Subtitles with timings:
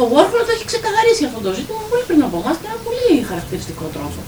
[0.00, 3.12] Ο Warhol το έχει ξεκαθαρίσει αυτό το ζήτημα πολύ πριν από εμάς και με πολύ
[3.30, 4.20] χαρακτηριστικό τρόπο.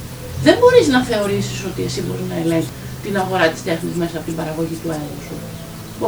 [0.47, 2.73] Δεν μπορείς να θεωρήσεις ότι εσύ μπορείς να ελέγχεις
[3.05, 5.37] την αγορά της τέχνης μέσα από την παραγωγή του έργου σου.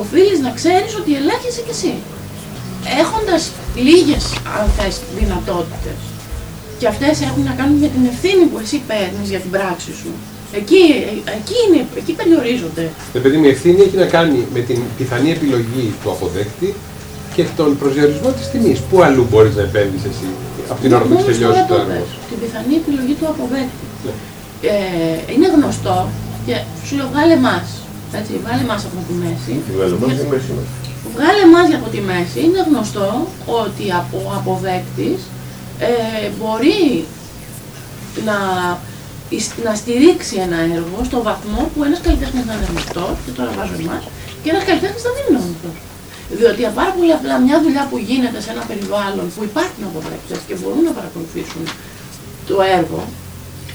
[0.01, 1.93] Οφείλεις να ξέρεις ότι ελέγχεσαι κι εσύ.
[3.03, 3.43] Έχοντας
[3.89, 4.25] λίγες,
[4.57, 5.99] αν θες, δυνατότητες
[6.79, 10.11] και αυτές έχουν να κάνουν με την ευθύνη που εσύ παίρνεις για την πράξη σου.
[10.61, 10.83] Εκεί,
[11.39, 12.85] εκεί, είναι, εκεί περιορίζονται.
[13.19, 16.69] Επειδή η ευθύνη έχει να κάνει με την πιθανή επιλογή του αποδέκτη
[17.37, 18.79] και τον προσδιορισμό της τιμής.
[18.89, 20.29] Πού αλλού μπορείς να επένδυσει εσύ
[20.73, 22.05] από την ώρα που έχεις τελειώσει το έργο.
[22.31, 23.85] Την πιθανή επιλογή του αποδέκτη.
[24.05, 24.13] Ναι.
[24.71, 25.97] Ε, είναι γνωστό
[26.47, 27.57] και σου λέω βγάλε εμά.
[28.19, 29.53] Έτσι, βγάλε εμά από τη μέση.
[31.15, 32.39] Βγάλε εμά από τη μέση.
[32.47, 33.09] Είναι γνωστό
[33.63, 33.85] ότι
[34.21, 35.11] ο αποδέκτη
[35.89, 36.81] ε, μπορεί
[38.29, 38.39] να,
[39.67, 43.77] να στηρίξει ένα έργο στο βαθμό που ένας καλλιτέχνης να είναι γνωστός, και τώρα βάζω
[43.83, 44.05] εμάς,
[44.43, 45.77] και ένας καλλιτέχνης να μην είναι γνωστός.
[46.39, 50.55] Διότι πάρα πολύ απλά μια δουλειά που γίνεται σε ένα περιβάλλον που υπάρχουν αποδέκτες και
[50.61, 51.63] μπορούν να παρακολουθήσουν
[52.49, 53.01] το έργο,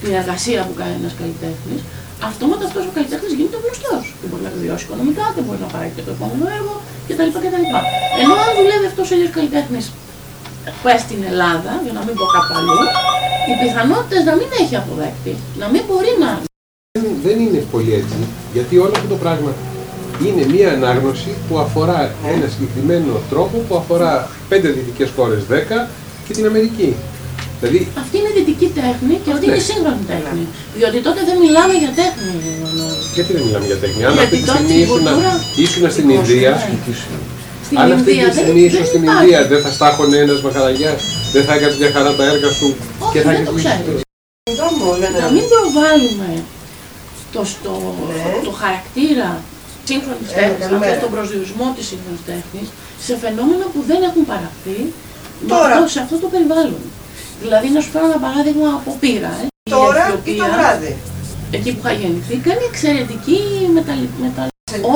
[0.02, 1.82] την εργασία που κάνει ένας καλλιτέχνης,
[2.30, 4.04] αυτόματα αυτός ο καλλιτέχνης γίνεται γνωστός.
[4.22, 6.74] Δεν μπορεί να βιώσει οικονομικά, δεν μπορεί να παράγει και το επόμενο έργο
[7.08, 7.30] κτλ.
[7.44, 7.66] κτλ.
[8.22, 9.86] Ενώ αν δουλεύει αυτός ο ίδιος καλλιτέχνης
[10.84, 12.80] πες στην Ελλάδα, για να μην πω κάπου αλλού,
[13.50, 16.30] οι πιθανότητες να μην έχει αποδέκτη, να μην μπορεί να.
[17.26, 18.18] Δεν είναι πολύ έτσι,
[18.56, 19.52] γιατί όλο αυτό το πράγμα
[20.28, 22.00] είναι μία ανάγνωση που αφορά
[22.34, 25.90] ένα συγκεκριμένο τρόπο που αφορά πέντε δυτικές χώρες, δέκα
[26.28, 26.96] και την Αμερική.
[27.60, 27.88] Δηλαδή...
[28.02, 30.44] Αυτή είναι δυτική τέχνη και αυτή είναι σύγχρονη τέχνη.
[30.78, 32.34] Διότι τότε δεν μιλάμε για τέχνη.
[33.16, 34.78] Γιατί δεν μιλάμε για τέχνη; Αν αυτή τη στιγμή
[35.64, 36.52] ήσουν στην Ινδία,
[37.66, 40.94] στην Αν αυτή τη στιγμή ίσω στην Ινδία δεν θα στάχωνε ένας μαχαραγιά,
[41.34, 42.68] δεν θα έκανε μια χαρά τα έργα σου
[43.00, 43.64] Όχι, και θα έχεις
[45.24, 46.30] Να μην προβάλλουμε
[47.34, 47.74] το, στο,
[48.08, 48.44] ναι.
[48.48, 49.30] το χαρακτήρα
[49.92, 52.68] σύγχρονης ε, τέχνης, αν θες τον προσδιορισμό της σύγχρονης τέχνης,
[53.06, 54.80] σε φαινόμενα που δεν έχουν παραχθεί
[55.54, 55.76] Τώρα.
[55.94, 56.84] σε αυτό το περιβάλλον.
[57.44, 59.34] Δηλαδή, να σου φέρω ένα παράδειγμα από πείρα.
[59.42, 59.46] Ε.
[59.78, 60.94] Τώρα ή το βράδυ.
[61.58, 63.40] Εκεί που είχα γεννηθεί, κάνει εξαιρετική
[63.76, 64.02] μεταλλ...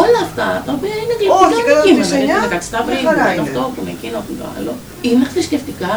[0.03, 2.15] Όλα αυτά τα οποία είναι γλυπτικά αντικείμενα.
[2.23, 4.73] Είναι κατσταύρι, είναι αυτό που είναι εκείνο που το άλλο.
[5.07, 5.93] Είναι θρησκευτικά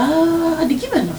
[0.62, 1.14] αντικείμενα.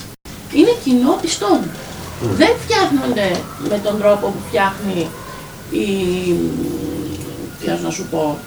[0.57, 1.59] Είναι κοινό πιστών.
[1.63, 2.25] Mm.
[2.41, 3.27] Δεν φτιάχνονται
[3.69, 4.99] με τον τρόπο που φτιάχνει
[5.83, 5.85] η.
[7.59, 8.37] Τι να σου πω,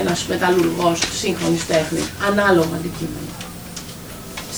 [0.00, 3.32] ένας μεταλλουργός σύγχρονης τέχνης, ανάλογα αντικείμενα.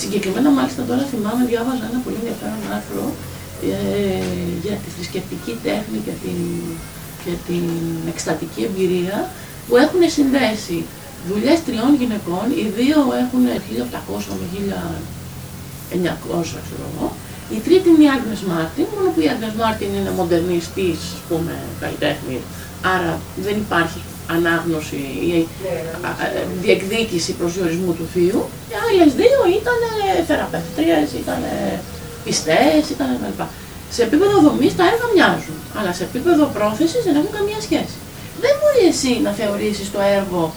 [0.00, 3.04] Συγκεκριμένα μάλιστα τώρα θυμάμαι, διάβαζα ένα πολύ ενδιαφέρον άρθρο
[3.62, 3.74] ε,
[4.64, 6.38] για τη θρησκευτική τέχνη και την
[7.26, 7.66] και την
[8.12, 9.16] εκστατική εμπειρία
[9.66, 10.78] που έχουν συνδέσει
[11.30, 13.42] δουλειές τριών γυναικών, οι δύο έχουν
[14.18, 14.54] 1800 με 1900
[16.66, 17.06] ξέρω εγώ,
[17.56, 21.54] η τρίτη είναι η Άγνες Μάρτιν, μόνο που η Άγνες Μάρτιν είναι μοντερνιστής, ας πούμε,
[21.82, 22.42] καλλιτέχνης,
[22.82, 24.00] άρα δεν υπάρχει
[24.30, 25.48] ανάγνωση ή
[26.60, 28.48] διεκδίκηση προσδιορισμού του θείου.
[28.70, 29.78] Οι άλλες δύο ήταν
[30.26, 31.40] θεραπεύτριες, ήταν
[32.24, 33.40] πιστές, ήταν κλπ.
[33.90, 37.96] Σε επίπεδο δομής τα έργα μοιάζουν, αλλά σε επίπεδο πρόθεσης δεν έχουν καμία σχέση.
[38.40, 40.54] Δεν μπορεί εσύ να θεωρήσεις το έργο